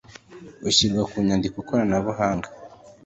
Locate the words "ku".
1.09-1.17